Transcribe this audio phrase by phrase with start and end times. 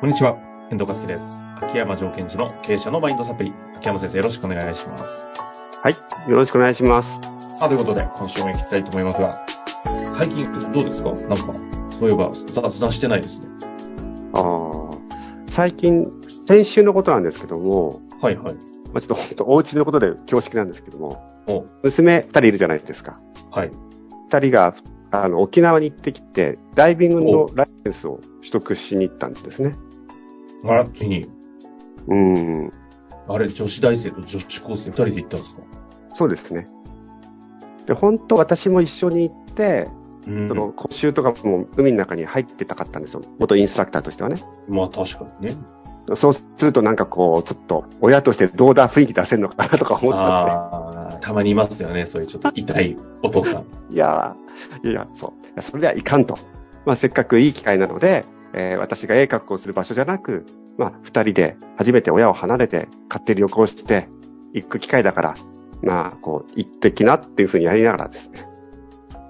[0.00, 0.38] こんにちは、
[0.70, 1.42] 遠藤和樹です。
[1.60, 3.52] 秋山条件時の経営者のマインドサプリ。
[3.78, 5.26] 秋山先生、よろしくお願いします。
[5.82, 6.30] はい。
[6.30, 7.18] よろしくお願いします。
[7.58, 9.44] さあ、ということで、今週も行きたいと思いますが、
[10.12, 11.10] 最近どうですか？
[11.10, 11.52] なんか、
[11.90, 13.48] そういえば雑談してないですね。
[14.34, 14.96] ああ、
[15.48, 16.08] 最近、
[16.46, 18.54] 先週のことなんですけども、はいはい。
[18.54, 23.20] まあ、ちょっと本当お家のことで恐縮なんですけども、お、娘二人いるじゃないですか。
[23.50, 23.72] はい。
[24.30, 24.76] 二人が、
[25.10, 29.72] あの、沖縄に行ってきて、ダイビングのライセンスを取得しに行ったんですね。
[30.64, 31.26] あら、ついに、
[32.08, 32.72] うん。
[33.28, 35.60] あれ、女子大生と女子高生二人で行ったんですか？
[36.14, 36.68] そうですね。
[37.86, 39.88] で、本当私も一緒に行って、
[40.26, 43.22] うんその、講習とかも海の中に入ってたかったんですよ。
[43.38, 44.42] 元インストラクターとしてはね。
[44.68, 45.56] まあ確かにね。
[46.14, 50.50] そうするとなんかこう、ちょっと、親としてどうだ雰囲気出せるのかなとか思っちゃって。
[50.50, 52.06] ああ、たまにいますよね。
[52.06, 53.64] そういうちょっと痛いお父さん。
[53.92, 55.60] いやー、いやそう。
[55.62, 56.38] それではいかんと。
[56.86, 58.24] まあ、せっかくいい機会なので、
[58.58, 60.44] えー私がええ格好をする場所じゃなく、
[60.76, 64.08] まあ、二人で初めて親を離れて、勝手に旅行して、
[64.52, 65.34] 行く機会だから、
[65.82, 68.48] まあ、こう、行ってきなっていうふうにやりながらですね。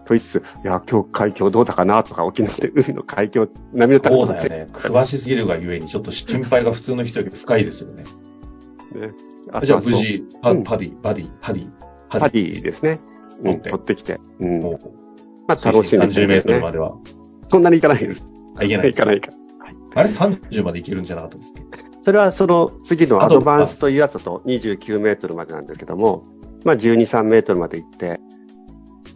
[0.07, 4.73] と言いつつ、いや、今日海峡どうだかなとか、沖縄で海の海峡、波の高さそうだよね。
[4.73, 8.05] 詳しすぎるがゆえに、ちょっと心配が普通の人より深いですよね。
[8.95, 9.13] ね。
[9.53, 13.01] あじゃあ無事、パディ、バディ、 PADI、PADI ですね。
[13.45, 14.19] うん、取ってきて。
[14.41, 14.63] うん。
[14.63, 14.69] ま
[15.49, 16.79] あ、楽しんで30メートルまで。
[16.79, 16.97] では。
[17.49, 18.27] そんなに行かないです。
[18.59, 18.93] あ、いけない。
[18.93, 19.29] 行かないか。
[19.95, 21.55] あれ30まで行けるんじゃなかったです
[22.03, 26.23] それはその次のアドバンスというやつだと29メートルまでなんですけども、
[26.65, 28.21] まあ12、3メートルまで行って、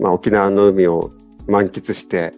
[0.00, 1.12] まあ沖縄の海を
[1.46, 2.32] 満喫して、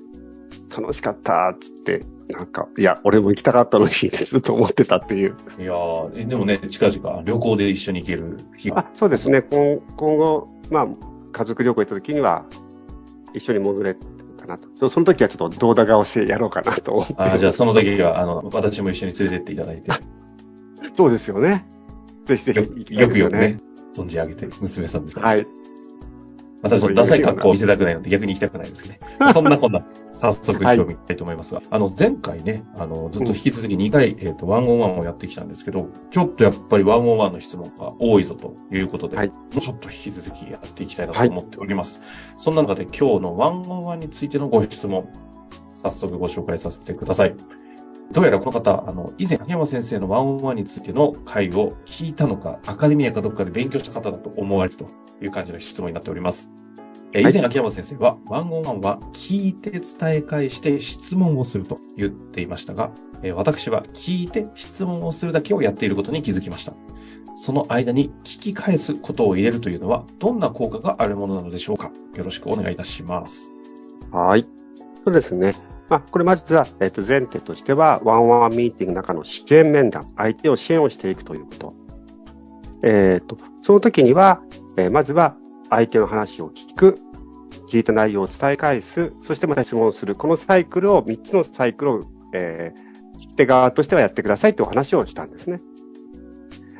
[0.77, 5.37] 楽しかったっつって、なんか、いや、俺も行きたかったのにずっと思ってたっていう。
[5.59, 8.81] いやー、えでもね、近々旅行で一緒に行ける日が。
[8.81, 9.43] あ、そうですね。
[9.43, 10.89] 今今後、まあ、
[11.33, 12.45] 家族旅行行った時には、
[13.35, 13.99] 一緒に潜れる
[14.47, 14.69] かなと。
[14.75, 17.15] そその時はちょっと動画顔してやろうかなと思って。
[17.19, 19.91] あじゃあその時は、あの、私も一緒に連れてっていただいて、
[20.97, 21.67] そうですよね。
[22.27, 23.59] ぜひぜひよ行きたいですよくよくね。、
[23.97, 25.29] 存じ上げてる娘さんですから。
[25.29, 25.47] はい。
[26.63, 28.99] またちょっとダサい格好を見せたくないので逆に行きたくないですね。
[29.35, 42.01] そんなこんな、早速今日見たいと思いますが、あの、前回ね、あの、ずっと引き続き2回、えっ、と、ワンオンワンをやってきたんですけど、ちょっとやっぱりワンオンワンの質問が多いぞということで、はいもうちょっと引き続きやっていきたいなと思っております。
[42.37, 45.09] そんな中で今日のワンオンワンについてのご質問、
[45.77, 47.35] 早速ご紹介させてください。
[48.13, 54.89] どうやらこの方、あの、以前、秋山先生のワンオンワンについての回を聞いたのか、アカデミアかどこかで勉強した方だと思われると
[55.23, 56.51] いう感じの質問になっております。
[57.17, 59.81] え以前、秋山先生は、ワンオンワンは聞いて伝
[60.17, 62.91] え返して質問をすると言っていましたが、
[63.23, 66.75] えー私は聞いて質問をするだけをやっていることに気づきました。
[67.37, 73.53] その間に聞き返すことを入れるというのは、どんな効果があるものなのでしょうかよろしくお願いいたします。
[74.11, 74.45] はい。
[75.05, 75.55] そうですね。
[75.89, 81.75] まあ、これまずは、えっ、と、前提としては、ワンワンミーティングの中の支援面談、相手を支援をしていくということ。
[82.83, 84.41] えっ、と、その時には、
[84.77, 85.37] えーまずは、
[85.77, 86.99] 相手の話を聞く、
[87.69, 90.15] 聞いた内容を伝え返す、そしてまた質問する。
[90.15, 92.01] このサイクルを、3つのサイクルを、
[92.33, 95.61] えー、聞き手側としてはやってくださいというお話をしたんですね。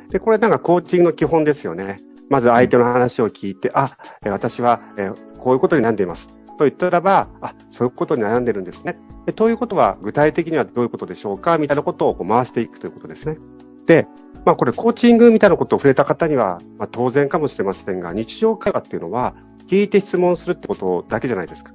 [0.09, 1.97] で、これなんかコーチングの基本ですよね。
[2.29, 6.27] まず相手の話を聞いて、あ、私は、えーこういうことに悩んでいます。
[6.57, 8.97] と言ったらば、あ、そういうことに悩んでるんですね。
[9.35, 11.59] ということは、具体的にはどういうことでしょうか？
[11.59, 13.37] みたいなことをこう回していくということですね。
[13.85, 14.07] で、
[14.45, 19.33] まあこれコーチングみたいなことを触れた方には、まあ当然かもしれませんが、日常会話っていうのは、
[19.67, 21.73] 聞いて質問するってことだけじゃないですか。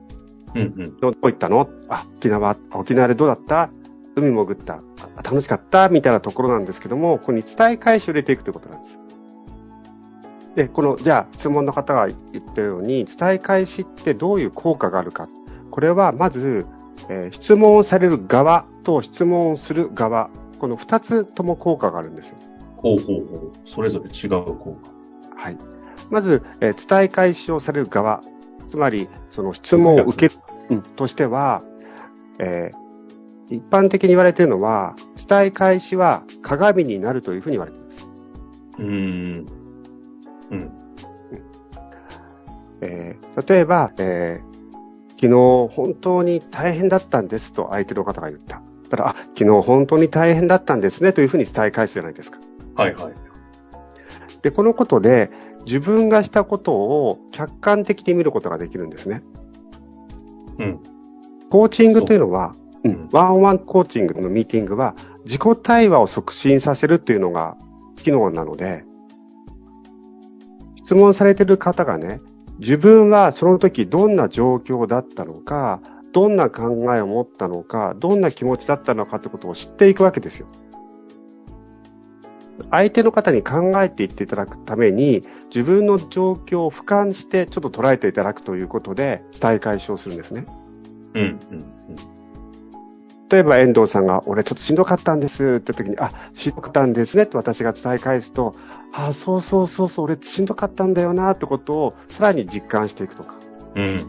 [0.55, 1.01] うんうん。
[1.01, 1.69] どこ行ったの？
[1.89, 3.71] あ、沖縄、あ沖縄でどうだった？
[4.17, 4.81] 海潜った
[5.17, 5.89] あ楽しかった？
[5.89, 8.99] みたいなところなんですけども、ここに伝え返しを入れていくということなんです。
[10.57, 15.29] で、この、じゃあ、質問の方が言ったように、伝え返しってどういう効果があるか。
[15.71, 16.67] これは、まず、
[17.09, 22.37] えー質問をされる側と質問をする側、この二つとも効果があるんですよ。
[22.83, 23.53] ほうほうほう。
[23.65, 24.91] それぞれ違う効果。
[25.37, 25.57] はい。
[26.11, 28.21] まず、えー伝え返しをされる側、
[28.67, 31.63] つまり、その質問を受ける、うん、としては、
[32.39, 32.81] えー
[33.53, 34.95] 一般的に言われているのは、
[35.29, 38.07] 伝え返しは鏡になるというふうに言われています。
[38.79, 38.87] うー
[39.43, 39.47] ん。
[40.53, 40.71] うん。
[42.81, 44.51] えー例えば、えー
[45.17, 45.35] 昨日
[45.75, 48.63] 本当に大変だったんですと相手の方が言った。
[48.89, 52.39] たら、あ、昨日本当に大変だったんですねというふうに伝え返すじゃないですか。
[52.81, 53.15] はいはい。
[54.43, 55.31] で、このことで、
[55.67, 59.23] 自分がしたことを客観的に見ることができるんですね。
[60.59, 60.81] うん。
[61.51, 64.95] コーチングというのは、ううんん、ワンオンワンコーチングのミーティングは、
[65.25, 67.57] 自己対話を促進させるっていうのが
[67.97, 68.85] 機能なので、
[70.77, 72.21] 質問されている方がね、
[72.59, 75.81] 自分はその時どんな状況だったのか、
[76.13, 80.49] どんな考えを持ったのか、どんな気持ちだったのかってことを知っていくわけですよ。
[82.71, 90.47] 相手の方に考えていっていただくために、自分の状況を俯瞰してちょっと捉えていただくということで、伝え解消するんですね。
[91.15, 91.39] うん、うん、
[93.29, 98.55] 例えば遠藤さんが、俺ちょっとしんどかったんですって時に、あ、しんどかったんですねって私が伝え返すと、
[98.93, 103.35] あ、そうそうそうそう、俺しんどかったんだよなってことをさらに実感していくとか。
[103.75, 104.07] うん、うん。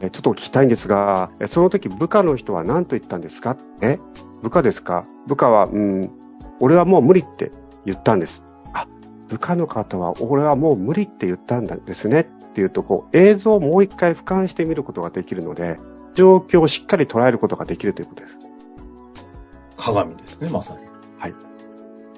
[0.00, 3.56] えちょっと聞きたいんですが、その時部下の人は何と言ったんですか？
[3.82, 3.98] え？
[4.42, 5.02] 部下ですか？
[5.26, 6.10] 部下は、うん、
[6.60, 7.52] 俺はもう無理って
[7.84, 8.42] 言ったんです。
[8.72, 8.86] あ、
[9.28, 15.76] 部下の方は俺はもう無理って言ったんですねっていうと、こう映像をもう一回俯瞰してみることができるので、
[16.14, 18.38] 状況をしっかり捉えることができるということです。
[19.76, 20.80] 鏡ですね、まさに。
[21.18, 21.34] はい。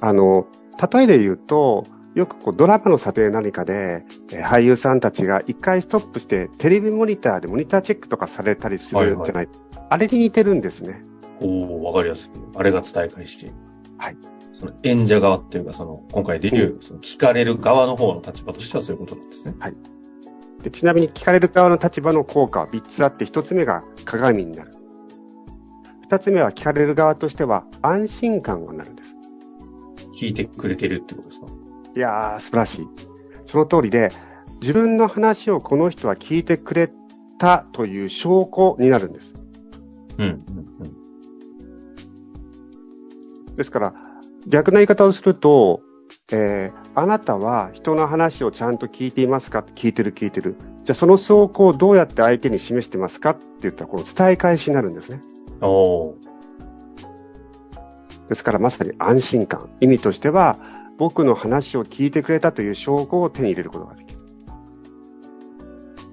[0.00, 0.46] あの、
[0.92, 1.84] 例えで言うと、
[2.14, 11.04] よくこうドラマの撮影何かで、えー、俳優さんたちが一回ストップしてテレビモニターでモニターチェックとかされたりするんじゃない、はいはい、あれに似てるんですね。
[11.40, 12.34] おおわかりやすく。
[12.56, 13.52] あれが伝え返し。
[14.00, 14.16] はい。
[14.52, 19.54] その演者側っていうか、その、今回できる、その聞かれる側の方の立場としてはそういうことなんですね。
[19.58, 19.76] はい。
[20.62, 24.72] でちなみに聞かれる側の立場の効果は3つあって、1つ目が鏡になる。
[26.08, 29.14] 2つ目は聞かれる側としては安心感がなるんです。
[30.20, 31.46] 聞いてくれてるってことですか？
[31.96, 32.88] いやー、素晴らしい。
[33.44, 34.10] その通りで、
[34.60, 36.92] 自分の話をこの人は聞いてくれ
[37.38, 39.34] たという証拠になるんです。
[40.18, 40.44] うん、
[43.60, 43.92] ですから、
[44.46, 45.82] 逆な言い方をすると、
[46.32, 49.58] えー、あなたは人の話をちゃんと聞いていますか？
[49.74, 50.56] 聞いてる聞いてる。
[50.82, 53.32] じゃあその証拠をどうやって相手に示してますか？
[53.32, 55.20] って言ったら、この伝え返しになるんですね。
[55.60, 56.14] お
[58.30, 59.68] ですからまさに安心感。
[59.80, 60.56] 意味としては、
[60.96, 64.20] 僕の話を聞いてくれたという証拠を手に入れることができる。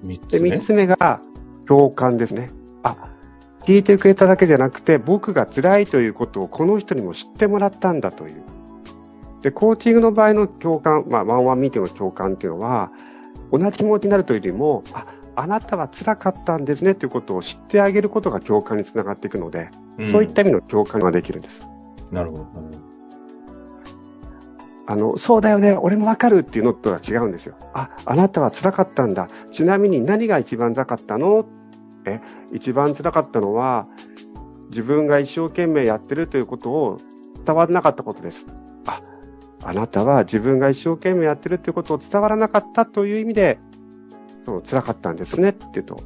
[0.04, 0.50] 3つ目。
[0.50, 1.22] で、3つ目が
[1.66, 2.50] 共感ですね。
[2.82, 3.10] あ、
[3.68, 8.42] 聞いてくれただけじゃなくて、僕が辛いということをこの人にも知ってもらったんだという。
[9.42, 12.90] で、コーチングの場合の共感、まあ、ワンワンミーティングの共感っていうのは、
[13.52, 15.04] 同じ気持ちになるというよりも、あ、
[15.36, 19.68] あなたは辛かったんですねということを知ってあげることが共感につながっていくので、
[19.98, 21.68] うん、そういった意味の共感ができるんです。
[22.10, 22.46] なるほど。
[24.86, 27.54] あの、そうだよね、俺もわかるっていうのとは違うんですよ。
[27.74, 29.28] あ、あなたは辛かったんだ。
[29.50, 31.44] ちなみに何が一番辛かったの？
[32.08, 32.20] え、
[32.52, 33.86] 一番辛かったのは、
[34.70, 36.96] 自分が一生懸命やってるということを
[37.44, 38.46] 伝わらなかったことです。
[38.86, 39.00] あ、
[39.64, 43.58] あなたは自分が一生懸命やってるということを伝わらなかったという意味で、
[44.42, 45.96] そう、辛かったんですねって言うと、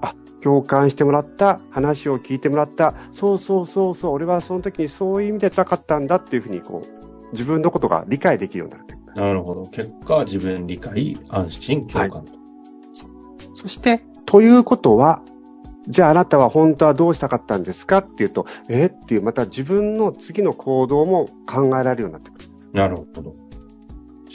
[0.00, 9.62] あ、共感してもらった、話を聞いてもらった、そうそうそうそう、俺はその時にそういう意味で辛かったんだっていうふうに、こう、自分のことが理解できるようになるなるほど。
[9.64, 12.32] 結果、自分理解、安心、共感と。
[12.32, 12.40] はい、
[13.54, 15.22] そして、ということは、
[15.88, 17.98] じゃああなたは本当はどうしたかったんですか？
[17.98, 22.48] っていうと、えっていう、また自分の次の行動も考えられるようになってくる。
[22.72, 23.30] なるほど。
[23.30, 23.36] 思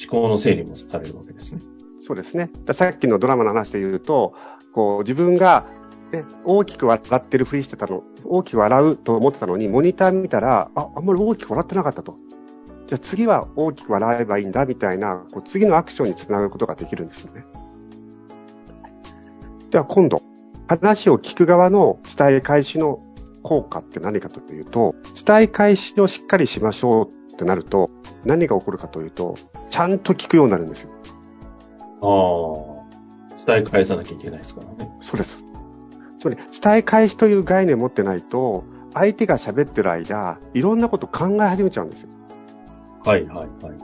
[0.10, 1.62] 考の整理もされるわけですね。
[2.02, 2.52] そうですね。
[2.74, 4.34] さっきのドラマの話で言うと、
[4.74, 5.66] こう自分が、
[6.12, 12.16] ね、大きく笑ってるふりしてたの、大きく笑うと思ってたのに、モニター見たら、あ、あんまり大きく笑ってなかったと。
[12.88, 17.46] じゃあ次は大きく笑えばいいんだみたいな、こう次のアクションにつながることができるんですよね。
[19.72, 20.22] では今度、
[20.68, 23.00] 話を聞く側の伝え返しの
[23.44, 24.96] 効果って何かというと、
[25.26, 27.90] 伝え返しをしっかりしましょうってなると、
[28.26, 29.36] 何が起こるかというと、
[29.70, 30.90] ちゃんと聞くようになるんですよ。
[32.02, 32.78] ああ。
[33.46, 34.92] 伝え返さなきゃいけないですからね。
[35.02, 35.46] そうです。
[36.20, 42.10] つまり、伝え返しという概念を持ってないと、相手が喋ってる間、いろんなこと考え始めちゃうんですよ。
[43.06, 43.78] はいはいはい。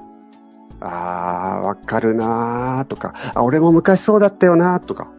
[0.81, 5.11] ああ、わかるなーとか、あ、俺も昔そうだったよなーとか。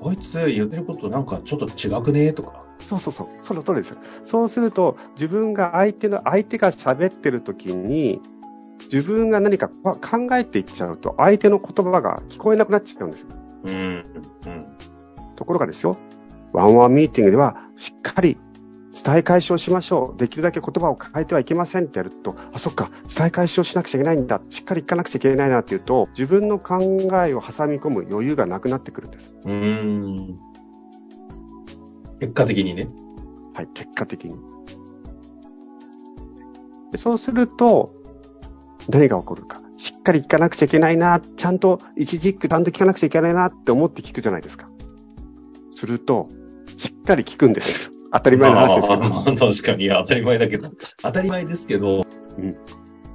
[0.00, 2.32] こいつ言ってることなんかちょっと違くね？
[2.32, 2.64] とか。
[2.80, 3.28] そうそうそう。
[3.42, 3.98] その通りですよ。
[4.24, 8.20] そうすると、自分が相手の、相手が喋ってる時に、
[8.90, 13.28] 自分が何か考えていっちゃうと、相手の言葉が聞こえなくなっちゃうんですよ。
[13.64, 14.04] うん。
[14.46, 14.66] うん。
[15.36, 15.94] ところがですよ、
[16.52, 18.38] ワンワンミーティングでは、しっかり
[19.02, 20.18] 伝え返しをしましょう。
[20.18, 24.40] できるだけ言葉を変えてはいけませんってやると、あ、そっか、伝え返しをしなくちゃいけないんだ。
[24.50, 26.78] しっかりいかなくちゃいけないなっていうと、自分の考
[27.26, 29.34] えを挟み込む余裕がなくなってくるんです。
[29.44, 30.38] うん。
[32.20, 32.88] 結果的にね。
[33.54, 34.36] はい、結果的に。
[36.92, 37.94] でそうすると、
[38.88, 39.62] 何が起こるか。
[39.76, 44.68] しっかり聞かなくちゃいけないな、ちゃんと一軸ちゃんと聞かなくちゃいけないなって思って聞くじゃないですか。
[45.72, 46.26] すると、
[46.76, 47.99] しっかり聞くんです。
[48.12, 49.00] 当たり前の話ですけど。
[49.00, 50.70] まあ、確かに当たり前だけど、
[51.02, 52.04] 当たり前ですけど、
[52.38, 52.56] うん、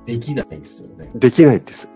[0.06, 1.12] できないですよね。
[1.16, 1.90] できないです。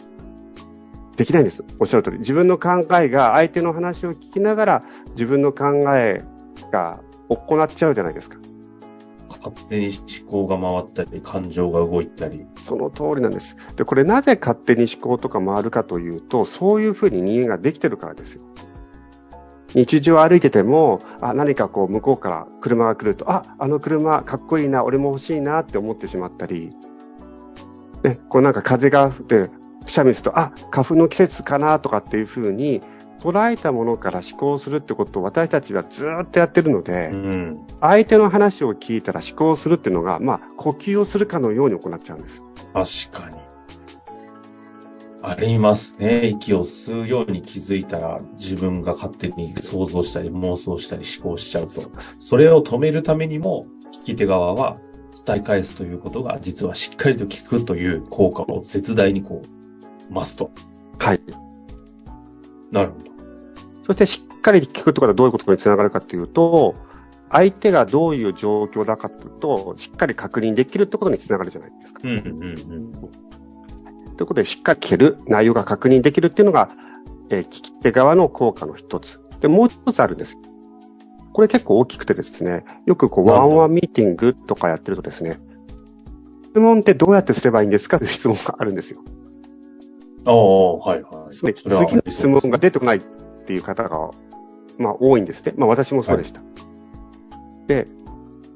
[1.16, 1.66] できないんです。
[1.80, 2.20] おっしゃる通り。
[2.20, 6.22] 自分の考えが相手の話を聞きながら自分の考え
[6.72, 8.38] が行っちゃうじゃないですか。
[9.28, 12.46] 勝手に思考が回ったり、感情が動いたり。
[12.64, 13.56] その通りなんです。
[13.76, 18.44] で、これなぜ勝手に思考とか回るかというと、そういうふうに人間ができてるからですよ。
[19.76, 26.72] 日常歩いてても、あ、何かこう向こうから車が来ると、あ、あの車かっこいいな、俺も欲しいなって思ってしまったり、
[28.04, 29.50] ね、こうなんか風が吹って、
[29.86, 32.82] くしゃみすると、あ、花粉の季節かなとかっていうふうに、
[33.20, 42.42] 捉えたものから思考するってことを私たちはずっとやってるので、うん、相手の話を聞いたら思考するっていうのが、まあ、呼吸をするかのように行っちゃうんです。
[43.12, 43.49] 確かに。
[45.22, 46.28] ありますね。
[46.28, 51.82] 息を吸うように気づいたら、自分が勝手に想像したり妄想したり思考しちゃうと。
[52.20, 53.66] それを止めるためにも、
[54.02, 54.78] 聞き手側は
[55.26, 59.42] 伝え返すということが、実はしっかりと聞くという効果を絶大にこ
[60.10, 60.52] う、増すと。
[61.00, 61.22] はい。
[62.72, 63.06] なるほど。
[63.84, 66.76] そしてしっかり聞くとかどういうことにつながるかというと、
[67.32, 72.00] 相手がどういう状況だかというと、しっかり確認できるってことにつながるじゃないですか。
[72.04, 73.30] うんうんうん。
[74.20, 76.68] ということで、しっかり聞ける、内容が確認できるっていうのが、
[77.30, 79.22] えー、聞き手側の効果の一つ。
[79.40, 80.36] で、もう一つあるんです。
[81.32, 85.40] これ結構大きくてですね、よくこう、ワンワンミーティングとかやってるとですね、
[86.44, 87.98] 質問ってどうやってすればいいんですか？
[87.98, 89.00] という質問があるんですよ。
[90.26, 91.34] ああ、はいはい。
[91.34, 91.54] 次
[91.96, 93.02] の質問が出てこないっ
[93.46, 94.12] ていう方が、
[94.78, 95.54] まあ多いんですね。
[95.56, 96.42] まあ私もそうでした。
[96.42, 96.46] は
[97.64, 97.88] い、で、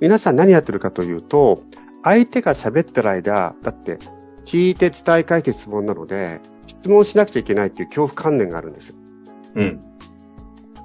[0.02, 1.64] 皆さん何やってるかというと、
[2.04, 3.98] 相手が喋ってる間、だって
[4.46, 8.96] 聞いて伝え返して質問なので、質問しなくちゃいけないっていう恐怖観念があるんですよ。
[9.56, 9.84] うん。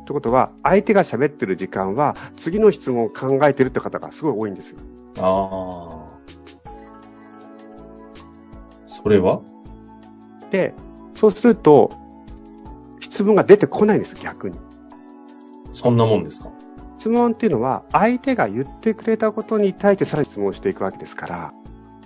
[0.00, 4.78] ってことは、相手が喋ってる時間は、次の質問を考えてるって方がすごい多いんですよ。
[5.18, 6.08] ああ。
[8.86, 9.42] それは？
[10.50, 10.74] で、
[11.14, 11.90] そうすると、
[13.00, 14.58] 質問が出てこないんです、逆に。
[15.72, 16.50] そんなもんですか？
[16.98, 21.52] 質問っていうのは、相手が言ってくれたことに対してさらに質問していくわけですから。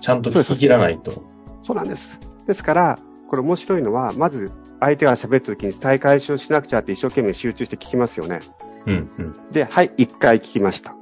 [0.00, 1.24] ちゃんと聞き切らないと。
[1.62, 2.18] そうなんです。
[2.46, 8.40] ですから、これ面白いのは、まず相手が喋った時に伝え返しをしなくちゃって一生懸命集中して聞きますよね。
[8.86, 9.34] うんうん。
[9.52, 10.94] で、はい、1回聞きました。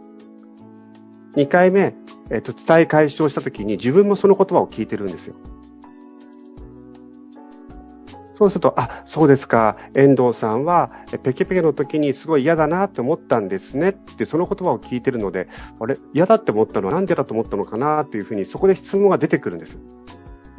[1.36, 1.94] 2回目、
[2.30, 5.36] えっ、と、伝え返しをした時に自分もその言葉を聞いてるんですよ。
[8.34, 10.90] そうすると、あ、そうですか、遠藤さんは、
[11.22, 15.48] ペケペケの時にすごい嫌だなって思ったんですねって、その言葉を聞いてるので、
[15.78, 19.78] あれ、嫌だって思ったのはなんでだと思ったのかなっていうふうに、そこで質問が出てくるんです。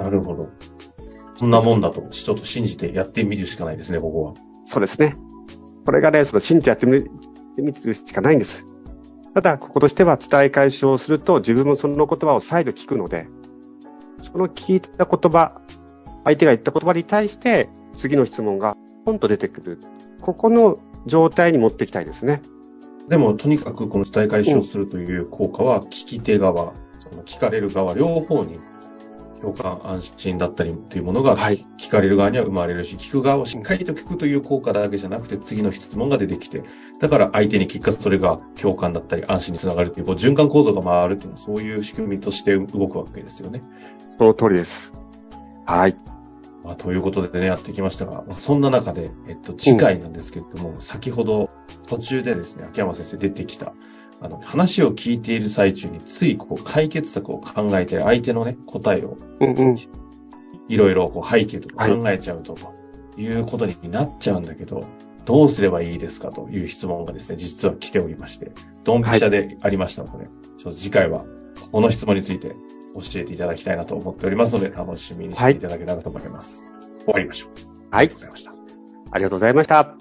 [0.01, 0.50] なるほど。
[1.36, 4.34] そんなもんだと、ちょっと信じてやってみるしかないですね、ここは。
[4.65, 5.15] そうですね。
[5.86, 7.12] これがね、その信じてやってみる
[7.58, 8.65] みるしかないんです。
[9.34, 13.27] ただ、こことしては伝え返しをすると、自分もその言葉を再度聞くので、
[14.20, 15.62] その聞いた言葉、
[16.24, 19.79] 相手が言った言葉に対して、次の質問がポンと出てくる。
[20.22, 22.41] ここの状態に持っていきたいですね。
[23.10, 28.60] でも、とにかくこの伝え返しをするという効果は、聞き手側、その聞かれる側、両方に
[29.41, 36.63] 共感、安心だったりというものが、聞かれる側には生まれるし、聞く側をしっかりと聞くという効果だけじゃなくて、次の質問が出てきて、
[37.00, 43.62] だから相手に聞かすそれが共感だったり安心につながるという、こう循環構造が回るというのは、そういう仕組みとして動くわけですよね。
[44.17, 44.93] その通りです。
[45.65, 45.95] はい。
[46.63, 51.50] まあ、ということでね、やってきましたが、そんな中で、えっと、次回なんですけれども、うん、先ほど
[51.88, 53.74] 途中でですね、秋山先生出てきた、
[54.22, 59.18] あの、話を聞いている最中についこう解決策を考えて相手のね、答えを、
[60.68, 64.82] いろいろこう背景とか考えちゃうと、ということになっちゃうんだけど、
[65.25, 68.51] どうすればいいですかという質問がですね、実は来ておりまして、
[68.84, 70.28] ドンピシャでありましたので、はい、
[70.60, 71.25] ちょっと次回は
[71.72, 72.56] この質問について
[72.94, 76.66] 教えていただきたいなと思っておりますので、楽しみにしていただけたらと思います。
[76.66, 77.50] はい、終わりましょう。
[77.96, 78.06] はい。
[78.06, 78.51] ありがとうございました。
[79.12, 80.00] ありがとうございました。